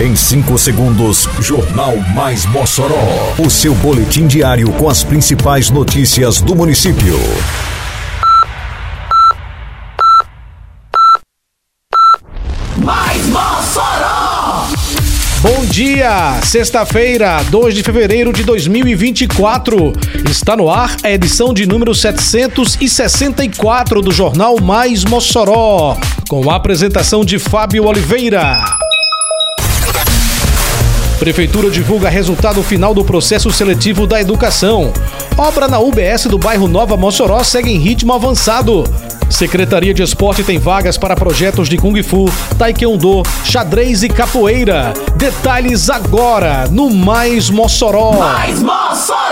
Em 0.00 0.16
5 0.16 0.56
segundos, 0.56 1.28
Jornal 1.40 1.94
Mais 2.14 2.46
Mossoró. 2.46 3.34
O 3.38 3.50
seu 3.50 3.74
boletim 3.74 4.26
diário 4.26 4.72
com 4.72 4.88
as 4.88 5.04
principais 5.04 5.68
notícias 5.68 6.40
do 6.40 6.56
município. 6.56 7.18
Mais 12.78 13.26
Mossoró! 13.26 14.68
Bom 15.42 15.66
dia! 15.66 16.40
Sexta-feira, 16.44 17.42
2 17.50 17.74
de 17.74 17.82
fevereiro 17.82 18.32
de 18.32 18.42
2024. 18.42 19.92
Está 20.30 20.56
no 20.56 20.70
ar 20.70 20.96
a 21.04 21.10
edição 21.10 21.52
de 21.52 21.66
número 21.66 21.94
764 21.94 24.00
do 24.00 24.10
Jornal 24.10 24.58
Mais 24.62 25.04
Mossoró, 25.04 25.98
com 26.26 26.50
a 26.50 26.56
apresentação 26.56 27.22
de 27.22 27.38
Fábio 27.38 27.84
Oliveira. 27.84 28.64
Prefeitura 31.20 31.70
divulga 31.70 32.08
resultado 32.08 32.62
final 32.62 32.94
do 32.94 33.04
processo 33.04 33.52
seletivo 33.52 34.06
da 34.06 34.18
educação. 34.18 34.90
Obra 35.36 35.68
na 35.68 35.78
UBS 35.78 36.24
do 36.24 36.38
bairro 36.38 36.66
Nova 36.66 36.96
Mossoró 36.96 37.44
segue 37.44 37.70
em 37.70 37.78
ritmo 37.78 38.14
avançado. 38.14 38.84
Secretaria 39.28 39.92
de 39.92 40.02
Esporte 40.02 40.42
tem 40.42 40.58
vagas 40.58 40.96
para 40.96 41.14
projetos 41.14 41.68
de 41.68 41.76
Kung 41.76 42.02
Fu, 42.02 42.24
Taekwondo, 42.58 43.22
xadrez 43.44 44.02
e 44.02 44.08
capoeira. 44.08 44.94
Detalhes 45.14 45.90
agora 45.90 46.66
no 46.70 46.88
Mais 46.88 47.50
Mossoró. 47.50 48.12
Mais 48.12 48.62
Mossoró! 48.62 49.29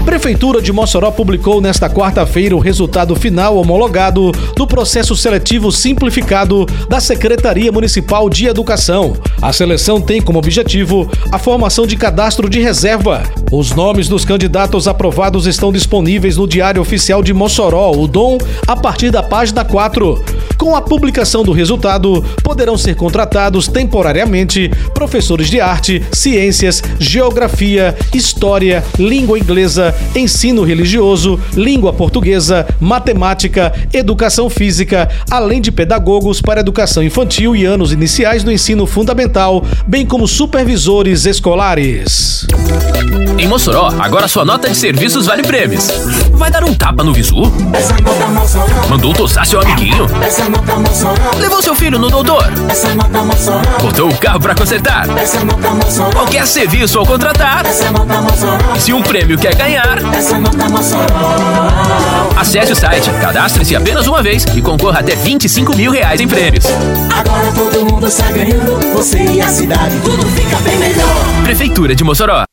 A 0.00 0.04
Prefeitura 0.08 0.62
de 0.62 0.72
Mossoró 0.72 1.10
publicou 1.10 1.60
nesta 1.60 1.90
quarta-feira 1.90 2.56
o 2.56 2.60
resultado 2.60 3.14
final 3.16 3.56
homologado 3.56 4.32
do 4.56 4.66
processo 4.66 5.14
seletivo 5.16 5.70
simplificado 5.72 6.64
da 6.88 7.00
Secretaria 7.00 7.70
Municipal 7.72 8.30
de 8.30 8.46
Educação. 8.46 9.16
A 9.42 9.52
seleção 9.52 10.00
tem 10.00 10.22
como 10.22 10.38
objetivo 10.38 11.10
a 11.32 11.38
formação 11.38 11.86
de 11.86 11.96
cadastro 11.96 12.48
de 12.48 12.60
reserva. 12.60 13.22
Os 13.50 13.72
nomes 13.72 14.08
dos 14.08 14.24
candidatos 14.24 14.86
aprovados 14.86 15.46
estão 15.46 15.72
disponíveis 15.72 16.36
no 16.36 16.46
Diário 16.46 16.80
Oficial 16.80 17.22
de 17.22 17.34
Mossoró, 17.34 17.90
o 17.92 18.06
DOM, 18.06 18.38
a 18.66 18.76
partir 18.76 19.10
da 19.10 19.22
página 19.22 19.64
4. 19.64 20.24
Com 20.58 20.74
a 20.74 20.82
publicação 20.82 21.44
do 21.44 21.52
resultado, 21.52 22.22
poderão 22.42 22.76
ser 22.76 22.96
contratados 22.96 23.68
temporariamente 23.68 24.68
professores 24.92 25.48
de 25.48 25.60
arte, 25.60 26.02
ciências, 26.12 26.82
geografia, 26.98 27.96
história, 28.12 28.82
língua 28.98 29.38
inglesa, 29.38 29.94
ensino 30.16 30.64
religioso, 30.64 31.38
língua 31.54 31.92
portuguesa, 31.92 32.66
matemática, 32.80 33.72
educação 33.92 34.50
física, 34.50 35.08
além 35.30 35.60
de 35.60 35.70
pedagogos 35.70 36.42
para 36.42 36.60
educação 36.60 37.04
infantil 37.04 37.54
e 37.54 37.64
anos 37.64 37.92
iniciais 37.92 38.42
do 38.42 38.50
ensino 38.50 38.84
fundamental, 38.84 39.64
bem 39.86 40.04
como 40.04 40.26
supervisores 40.26 41.24
escolares. 41.24 42.46
Em 43.38 43.46
Mossoró, 43.46 43.94
agora 44.00 44.26
sua 44.26 44.44
nota 44.44 44.68
de 44.68 44.76
serviços 44.76 45.26
vale 45.26 45.44
prêmios. 45.44 45.88
Vai 46.32 46.50
dar 46.50 46.64
um 46.64 46.74
tapa 46.74 47.04
no 47.04 47.12
visu? 47.12 47.42
Mandou 48.90 49.12
tossar 49.14 49.46
seu 49.46 49.60
amiguinho? 49.60 50.06
Levou 51.38 51.62
seu 51.62 51.74
filho 51.74 51.98
no 51.98 52.08
doutor? 52.08 52.44
Botou 53.82 54.08
o 54.08 54.16
carro 54.16 54.40
pra 54.40 54.54
consertar? 54.54 55.06
Qualquer 56.12 56.46
serviço 56.46 56.98
ao 56.98 57.06
contratar? 57.06 57.64
Se 58.78 58.92
um 58.92 59.02
prêmio 59.02 59.38
quer 59.38 59.54
ganhar? 59.54 59.98
Acesse 62.36 62.72
o 62.72 62.76
site, 62.76 63.10
cadastre-se 63.20 63.76
apenas 63.76 64.06
uma 64.06 64.22
vez 64.22 64.44
e 64.54 64.62
concorra 64.62 65.00
até 65.00 65.14
25 65.14 65.76
mil 65.76 65.90
reais 65.90 66.20
em 66.20 66.28
prêmios. 66.28 66.64
Agora 67.14 67.52
todo 67.52 67.84
mundo 67.84 68.06
está 68.06 68.30
ganhando, 68.30 68.78
você 68.94 69.18
e 69.24 69.40
a 69.40 69.48
cidade, 69.48 69.96
tudo 70.04 70.24
fica 70.28 70.56
bem 70.58 70.78
melhor. 70.78 71.08
Prefeitura 71.44 71.94
de 71.94 72.04
Mossoró. 72.04 72.44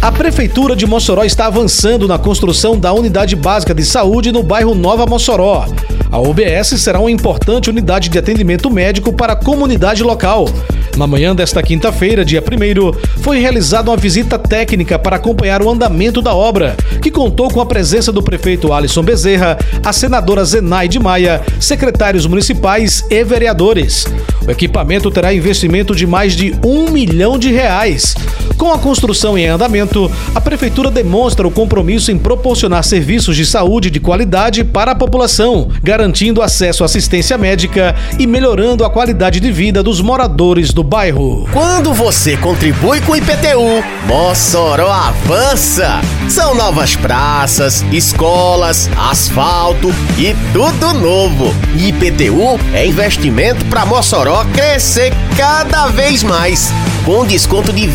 A 0.00 0.12
Prefeitura 0.12 0.76
de 0.76 0.86
Mossoró 0.86 1.24
está 1.24 1.46
avançando 1.46 2.06
na 2.06 2.16
construção 2.16 2.78
da 2.78 2.92
Unidade 2.92 3.34
Básica 3.34 3.74
de 3.74 3.84
Saúde 3.84 4.30
no 4.30 4.44
bairro 4.44 4.72
Nova 4.72 5.04
Mossoró. 5.04 5.66
A 6.08 6.18
UBS 6.20 6.68
será 6.78 7.00
uma 7.00 7.10
importante 7.10 7.68
unidade 7.68 8.08
de 8.08 8.16
atendimento 8.16 8.70
médico 8.70 9.12
para 9.12 9.32
a 9.32 9.36
comunidade 9.36 10.04
local. 10.04 10.48
Na 10.96 11.04
manhã 11.04 11.34
desta 11.34 11.62
quinta-feira, 11.64 12.24
dia 12.24 12.40
1, 12.40 13.22
foi 13.22 13.40
realizada 13.40 13.90
uma 13.90 13.96
visita 13.96 14.38
técnica 14.38 15.00
para 15.00 15.16
acompanhar 15.16 15.62
o 15.62 15.70
andamento 15.70 16.22
da 16.22 16.32
obra, 16.32 16.76
que 17.02 17.10
contou 17.10 17.50
com 17.50 17.60
a 17.60 17.66
presença 17.66 18.12
do 18.12 18.22
prefeito 18.22 18.72
Alisson 18.72 19.02
Bezerra, 19.02 19.58
a 19.84 19.92
senadora 19.92 20.44
Zenaide 20.44 21.00
Maia, 21.00 21.42
secretários 21.58 22.24
municipais 22.24 23.04
e 23.10 23.24
vereadores. 23.24 24.06
O 24.46 24.50
equipamento 24.50 25.10
terá 25.10 25.34
investimento 25.34 25.94
de 25.94 26.06
mais 26.06 26.34
de 26.34 26.54
um 26.64 26.88
milhão 26.88 27.36
de 27.36 27.50
reais. 27.50 28.14
Com 28.58 28.72
a 28.72 28.78
construção 28.78 29.38
em 29.38 29.46
andamento, 29.46 30.10
a 30.34 30.40
Prefeitura 30.40 30.90
demonstra 30.90 31.46
o 31.46 31.50
compromisso 31.50 32.10
em 32.10 32.18
proporcionar 32.18 32.82
serviços 32.82 33.36
de 33.36 33.46
saúde 33.46 33.88
de 33.88 34.00
qualidade 34.00 34.64
para 34.64 34.90
a 34.90 34.94
população, 34.96 35.68
garantindo 35.80 36.42
acesso 36.42 36.82
à 36.82 36.86
assistência 36.86 37.38
médica 37.38 37.94
e 38.18 38.26
melhorando 38.26 38.84
a 38.84 38.90
qualidade 38.90 39.38
de 39.38 39.52
vida 39.52 39.80
dos 39.80 40.00
moradores 40.00 40.72
do 40.72 40.82
bairro. 40.82 41.48
Quando 41.52 41.94
você 41.94 42.36
contribui 42.36 43.00
com 43.00 43.12
o 43.12 43.16
IPTU, 43.16 43.84
Mossoró 44.06 44.90
avança. 44.90 46.00
São 46.28 46.54
novas 46.54 46.96
praças, 46.96 47.84
escolas, 47.92 48.90
asfalto 48.98 49.94
e 50.18 50.34
tudo 50.52 50.92
novo. 50.94 51.54
IPTU 51.76 52.58
é 52.74 52.84
investimento 52.84 53.64
para 53.66 53.86
Mossoró 53.86 54.44
crescer 54.52 55.12
cada 55.36 55.86
vez 55.86 56.24
mais, 56.24 56.72
com 57.04 57.24
desconto 57.24 57.72
de 57.72 57.86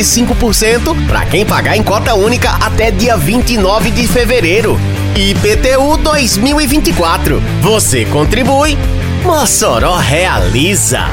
25% 0.00 1.06
para 1.06 1.26
quem 1.26 1.44
pagar 1.44 1.76
em 1.76 1.82
cota 1.82 2.14
única 2.14 2.50
até 2.52 2.90
dia 2.90 3.18
29 3.18 3.90
de 3.90 4.08
fevereiro. 4.08 4.80
IPTU 5.14 5.98
2024. 5.98 7.42
Você 7.60 8.06
contribui, 8.06 8.78
Mossoró 9.22 9.96
realiza. 9.96 11.04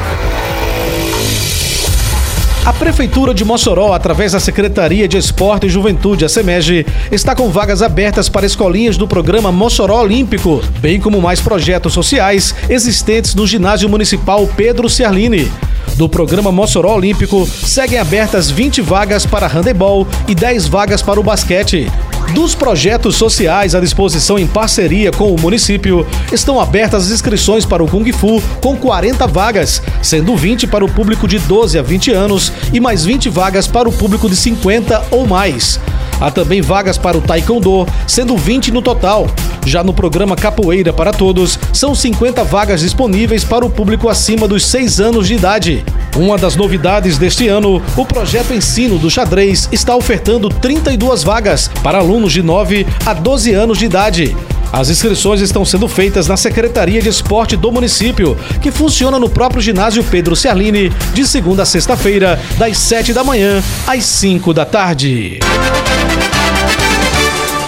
A 2.64 2.72
Prefeitura 2.72 3.34
de 3.34 3.44
Mossoró, 3.44 3.92
através 3.92 4.32
da 4.32 4.40
Secretaria 4.40 5.06
de 5.06 5.18
Esporte 5.18 5.66
e 5.66 5.70
Juventude, 5.70 6.24
a 6.24 6.28
SEMEG, 6.28 6.86
está 7.12 7.34
com 7.34 7.50
vagas 7.50 7.82
abertas 7.82 8.28
para 8.28 8.46
escolinhas 8.46 8.96
do 8.96 9.06
programa 9.06 9.52
Mossoró 9.52 10.00
Olímpico, 10.00 10.62
bem 10.80 10.98
como 10.98 11.20
mais 11.20 11.40
projetos 11.40 11.92
sociais 11.92 12.54
existentes 12.70 13.34
no 13.34 13.46
Ginásio 13.46 13.88
Municipal 13.88 14.46
Pedro 14.56 14.88
Ciarline. 14.88 15.50
Do 15.98 16.08
programa 16.08 16.52
Mossoró 16.52 16.94
Olímpico, 16.94 17.44
seguem 17.44 17.98
abertas 17.98 18.48
20 18.48 18.80
vagas 18.80 19.26
para 19.26 19.48
handebol 19.48 20.06
e 20.28 20.34
10 20.34 20.68
vagas 20.68 21.02
para 21.02 21.18
o 21.18 21.24
basquete. 21.24 21.90
Dos 22.32 22.54
projetos 22.54 23.16
sociais 23.16 23.74
à 23.74 23.80
disposição 23.80 24.38
em 24.38 24.46
parceria 24.46 25.10
com 25.10 25.34
o 25.34 25.40
município, 25.40 26.06
estão 26.30 26.60
abertas 26.60 27.06
as 27.06 27.10
inscrições 27.10 27.66
para 27.66 27.82
o 27.82 27.88
Kung 27.88 28.12
Fu 28.12 28.40
com 28.62 28.76
40 28.76 29.26
vagas, 29.26 29.82
sendo 30.00 30.36
20 30.36 30.68
para 30.68 30.84
o 30.84 30.88
público 30.88 31.26
de 31.26 31.40
12 31.40 31.76
a 31.76 31.82
20 31.82 32.12
anos 32.12 32.52
e 32.72 32.78
mais 32.78 33.04
20 33.04 33.28
vagas 33.28 33.66
para 33.66 33.88
o 33.88 33.92
público 33.92 34.30
de 34.30 34.36
50 34.36 35.04
ou 35.10 35.26
mais. 35.26 35.80
Há 36.20 36.30
também 36.30 36.60
vagas 36.60 36.98
para 36.98 37.16
o 37.16 37.20
Taekwondo, 37.20 37.86
sendo 38.06 38.36
20 38.36 38.70
no 38.72 38.82
total. 38.82 39.26
Já 39.64 39.84
no 39.84 39.92
programa 39.92 40.34
Capoeira 40.34 40.92
para 40.92 41.12
Todos, 41.12 41.58
são 41.72 41.94
50 41.94 42.42
vagas 42.44 42.80
disponíveis 42.80 43.44
para 43.44 43.64
o 43.64 43.70
público 43.70 44.08
acima 44.08 44.48
dos 44.48 44.64
6 44.66 45.00
anos 45.00 45.28
de 45.28 45.34
idade. 45.34 45.84
Uma 46.16 46.36
das 46.36 46.56
novidades 46.56 47.18
deste 47.18 47.48
ano, 47.48 47.82
o 47.96 48.04
projeto 48.04 48.52
Ensino 48.52 48.98
do 48.98 49.10
Xadrez 49.10 49.68
está 49.70 49.94
ofertando 49.94 50.48
32 50.48 51.22
vagas 51.22 51.70
para 51.82 51.98
alunos 51.98 52.32
de 52.32 52.42
9 52.42 52.86
a 53.04 53.12
12 53.12 53.52
anos 53.54 53.78
de 53.78 53.84
idade. 53.84 54.36
As 54.72 54.90
inscrições 54.90 55.40
estão 55.40 55.64
sendo 55.64 55.88
feitas 55.88 56.28
na 56.28 56.36
Secretaria 56.36 57.00
de 57.00 57.08
Esporte 57.08 57.56
do 57.56 57.72
município, 57.72 58.36
que 58.60 58.70
funciona 58.70 59.18
no 59.18 59.28
próprio 59.28 59.62
ginásio 59.62 60.04
Pedro 60.04 60.36
Ciarline, 60.36 60.90
de 61.14 61.26
segunda 61.26 61.62
a 61.62 61.66
sexta-feira, 61.66 62.38
das 62.58 62.76
7 62.78 63.12
da 63.12 63.24
manhã 63.24 63.62
às 63.86 64.04
5 64.04 64.52
da 64.52 64.66
tarde. 64.66 65.38